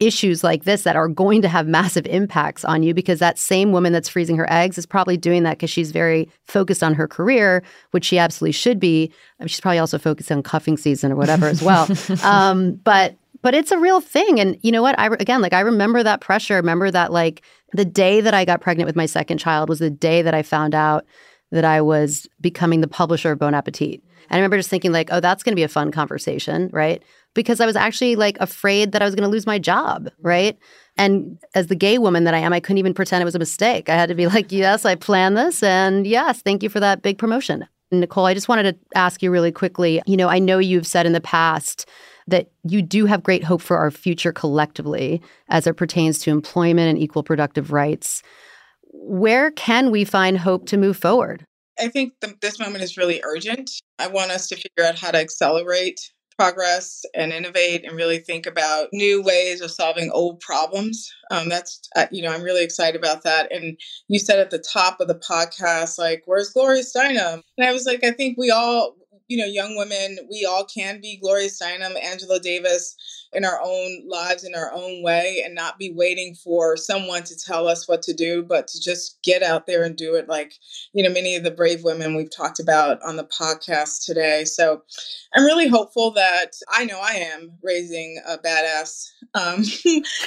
[0.00, 3.72] issues like this that are going to have massive impacts on you because that same
[3.72, 7.06] woman that's freezing her eggs is probably doing that because she's very focused on her
[7.06, 9.12] career, which she absolutely should be.
[9.38, 11.88] I mean, she's probably also focused on cuffing season or whatever as well.
[12.24, 14.40] um, but but it's a real thing.
[14.40, 14.98] And you know what?
[14.98, 16.54] I again, like I remember that pressure.
[16.54, 17.42] I remember that like
[17.72, 20.42] the day that I got pregnant with my second child was the day that I
[20.42, 21.04] found out
[21.50, 24.02] that I was becoming the publisher of Bon Appetit.
[24.28, 27.02] And I remember just thinking like, oh, that's going to be a fun conversation, right?
[27.34, 30.56] Because I was actually like afraid that I was going to lose my job, right?
[30.96, 33.40] And as the gay woman that I am, I couldn't even pretend it was a
[33.40, 33.88] mistake.
[33.88, 35.62] I had to be like, yes, I planned this.
[35.62, 37.66] And yes, thank you for that big promotion.
[37.90, 40.00] Nicole, I just wanted to ask you really quickly.
[40.06, 41.88] You know, I know you've said in the past
[42.26, 46.88] that you do have great hope for our future collectively as it pertains to employment
[46.88, 48.22] and equal productive rights.
[48.92, 51.44] Where can we find hope to move forward?
[51.78, 53.70] I think the, this moment is really urgent.
[53.98, 58.46] I want us to figure out how to accelerate progress and innovate and really think
[58.46, 61.10] about new ways of solving old problems.
[61.30, 63.52] Um, that's, uh, you know, I'm really excited about that.
[63.52, 63.78] And
[64.08, 67.42] you said at the top of the podcast, like, where's Gloria Steinem?
[67.56, 68.96] And I was like, I think we all,
[69.28, 72.96] you know, young women, we all can be Gloria Steinem, Angela Davis
[73.34, 77.36] in our own lives in our own way and not be waiting for someone to
[77.36, 80.54] tell us what to do, but to just get out there and do it like,
[80.92, 84.44] you know, many of the brave women we've talked about on the podcast today.
[84.44, 84.82] So
[85.34, 89.64] I'm really hopeful that I know I am raising a badass um,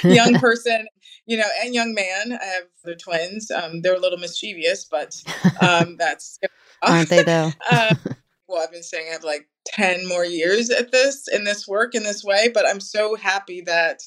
[0.10, 0.86] young person,
[1.26, 2.38] you know, and young man.
[2.40, 3.50] I have the twins.
[3.50, 5.14] Um, they're a little mischievous, but
[5.60, 6.38] um, that's.
[6.82, 7.50] Aren't they though?
[7.70, 7.94] uh,
[8.48, 11.94] well, I've been saying I have like 10 more years at this, in this work,
[11.94, 14.00] in this way, but I'm so happy that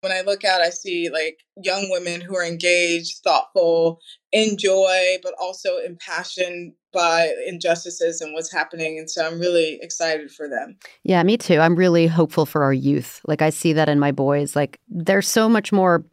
[0.00, 4.00] when I look out, I see like young women who are engaged, thoughtful,
[4.32, 8.98] enjoy, but also impassioned by injustices and what's happening.
[8.98, 10.76] And so I'm really excited for them.
[11.04, 11.60] Yeah, me too.
[11.60, 13.20] I'm really hopeful for our youth.
[13.26, 14.56] Like I see that in my boys.
[14.56, 16.04] Like they're so much more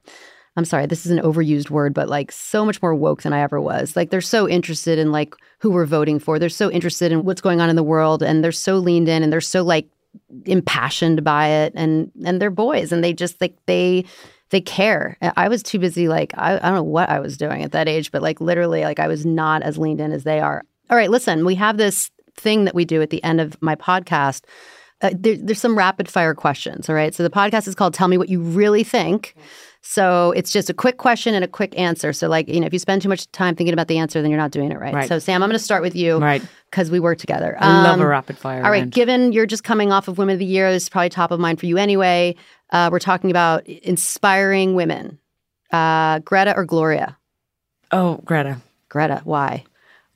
[0.56, 3.42] I'm sorry, this is an overused word, but like so much more woke than I
[3.42, 3.96] ever was.
[3.96, 6.40] Like they're so interested in like who we're voting for.
[6.40, 9.24] They're so interested in what's going on in the world and they're so leaned in
[9.24, 9.88] and they're so like
[10.46, 14.06] impassioned by it and and they're boys and they just like they
[14.50, 15.18] they care.
[15.38, 17.88] I was too busy like I, I don't know what I was doing at that
[17.88, 20.64] age, but like literally like I was not as leaned in as they are.
[20.90, 23.76] All right, listen, we have this thing that we do at the end of my
[23.76, 24.44] podcast.
[25.02, 26.90] Uh, there, there's some rapid fire questions.
[26.90, 27.14] All right.
[27.14, 29.36] So the podcast is called Tell Me What You Really Think.
[29.82, 32.12] So it's just a quick question and a quick answer.
[32.14, 34.30] So, like, you know, if you spend too much time thinking about the answer, then
[34.30, 34.94] you're not doing it right.
[34.94, 35.08] Right.
[35.08, 36.18] So, Sam, I'm going to start with you.
[36.18, 36.42] Right.
[36.70, 37.58] Because we work together.
[37.60, 38.64] I love a Um, rapid fire.
[38.64, 38.80] All right.
[38.82, 38.92] round.
[38.92, 41.40] Given you're just coming off of Women of the Year, this is probably top of
[41.40, 42.36] mind for you anyway.
[42.72, 45.18] Uh, we're talking about inspiring women.
[45.72, 47.18] Uh, Greta or Gloria?
[47.92, 48.58] Oh, Greta.
[48.90, 49.22] Greta.
[49.24, 49.64] Why?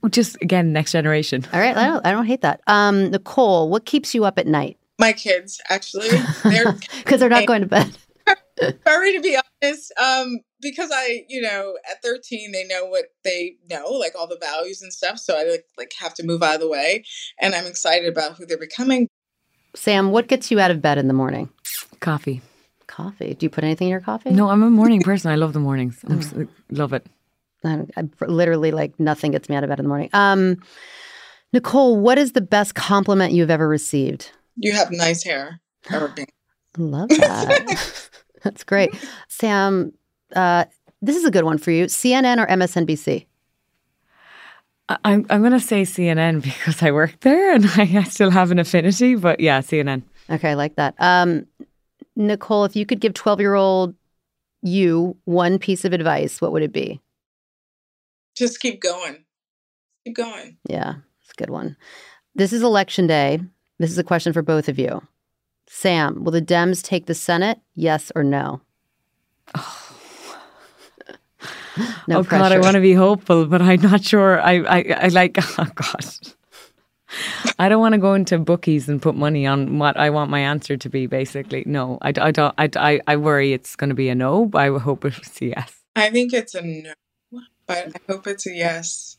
[0.10, 1.46] Just again, next generation.
[1.54, 1.78] All right.
[1.78, 2.60] I don't, I don't hate that.
[2.68, 4.78] Um, Nicole, what keeps you up at night?
[5.00, 6.10] My kids, actually,
[6.44, 7.98] they're Because they're not going to bed.
[8.88, 13.56] Sorry to be honest um because i you know at 13 they know what they
[13.70, 16.56] know like all the values and stuff so i like, like have to move out
[16.56, 17.04] of the way
[17.42, 19.08] and i'm excited about who they're becoming
[19.76, 21.50] Sam, what gets you out of bed in the morning?
[22.00, 22.42] Coffee.
[22.86, 23.34] Coffee.
[23.34, 24.30] Do you put anything in your coffee?
[24.30, 25.32] No, I'm a morning person.
[25.32, 26.00] I love the mornings.
[26.08, 27.08] I'm love it.
[27.64, 30.12] I, don't- I literally like nothing gets me out of bed in the morning.
[30.14, 30.58] Um,
[31.54, 34.32] Nicole, what is the best compliment you've ever received?
[34.58, 35.60] you have nice hair
[35.92, 36.28] or being
[36.78, 38.10] Love that.
[38.44, 38.94] That's great.
[39.28, 39.94] Sam,
[40.36, 40.66] uh,
[41.02, 41.86] this is a good one for you.
[41.86, 43.26] CNN or MSNBC?
[44.90, 48.52] I- I'm I'm gonna say CNN because I work there and I, I still have
[48.52, 49.16] an affinity.
[49.16, 50.04] But yeah, CNN.
[50.30, 50.96] Okay, I like that.
[51.00, 51.46] Um,
[52.16, 53.96] Nicole, if you could give 12 year old
[54.62, 57.00] you one piece of advice, what would it be?
[58.36, 59.24] just keep going
[60.04, 61.78] keep going Yeah, it's a good one.
[62.34, 63.40] This is election day.
[63.78, 65.02] This is a question for both of you.
[65.74, 67.60] Sam, will the Dems take the Senate?
[67.74, 68.62] Yes or no?
[72.08, 72.44] no oh pressure.
[72.44, 74.40] God, I want to be hopeful, but I'm not sure.
[74.40, 75.38] I I, I like.
[75.58, 76.06] Oh God.
[77.60, 80.40] I don't want to go into bookies and put money on what I want my
[80.40, 81.06] answer to be.
[81.06, 81.98] Basically, no.
[82.02, 82.56] I, I don't.
[82.58, 85.46] I, I, I worry it's going to be a no, but I hope it's a
[85.46, 85.80] yes.
[85.96, 86.94] i think it's a no
[87.68, 89.18] but i hope it's a yes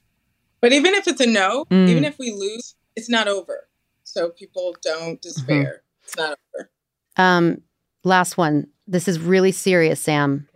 [0.60, 1.88] but even if it's a no Mm.
[1.88, 3.68] even if we lose it's not over
[4.02, 6.70] so people don't despair it's not over
[7.16, 7.62] Um,
[8.04, 8.68] last one.
[8.86, 10.48] This is really serious, Sam.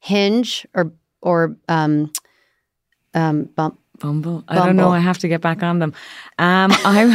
[0.00, 2.12] Hinge or or um,
[3.14, 3.80] um, bump.
[3.98, 4.44] Bumble.
[4.48, 4.90] I don't know.
[4.90, 5.92] I have to get back on them.
[6.38, 7.06] Um, I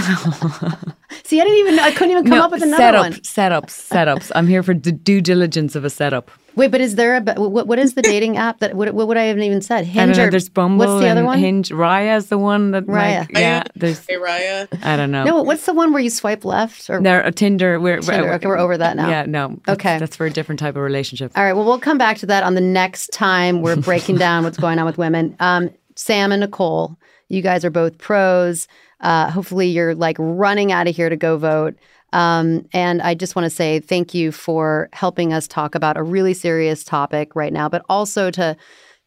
[1.23, 1.79] See, I didn't even.
[1.79, 3.13] I couldn't even come no, up with another setup, one.
[3.13, 4.32] setups, setups.
[4.34, 6.32] I'm here for the due diligence of a setup.
[6.55, 7.67] Wait, but is there a be- what?
[7.67, 8.73] What is the dating app that?
[8.73, 9.84] What, what would I haven't even said?
[9.86, 10.29] I don't Hinge know.
[10.29, 10.86] There's Bumble.
[10.86, 11.39] What's the other one?
[11.39, 11.69] Hinge.
[11.69, 12.86] Raya is the one that.
[12.86, 13.19] Raya.
[13.19, 13.63] Like, yeah.
[13.75, 14.05] There's.
[14.05, 15.23] hey raya I don't know.
[15.23, 16.89] No, what's the one where you swipe left?
[16.89, 17.79] Or There, a Tinder.
[17.79, 18.34] We're, Tinder.
[18.34, 19.09] Okay, we're over that now.
[19.09, 19.59] Yeah, no.
[19.65, 19.97] that's- Okay.
[19.97, 21.32] That's for a different type of relationship.
[21.36, 21.53] All right.
[21.53, 24.77] Well, we'll come back to that on the next time we're breaking down what's going
[24.79, 25.36] on with women.
[25.39, 25.69] Um,
[26.02, 26.97] Sam and Nicole.
[27.30, 28.68] You guys are both pros.
[29.02, 31.76] Uh, hopefully, you're like running out of here to go vote.
[32.12, 36.04] Um, and I just want to say thank you for helping us talk about a
[36.04, 38.58] really serious topic right now, but also to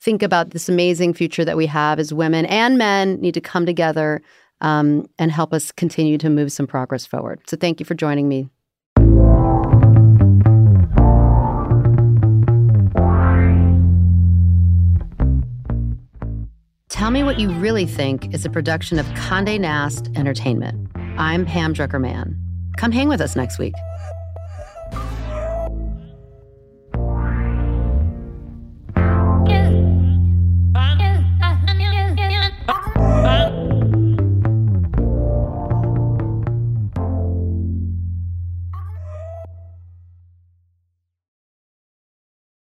[0.01, 3.66] think about this amazing future that we have as women and men need to come
[3.66, 4.22] together
[4.61, 7.40] um, and help us continue to move some progress forward.
[7.47, 8.49] So thank you for joining me.
[16.95, 20.88] Tell Me What You Really Think is a production of Conde Nast Entertainment.
[21.18, 22.38] I'm Pam Drucker Mann.
[22.76, 23.74] Come hang with us next week.